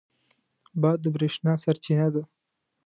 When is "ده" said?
2.13-2.21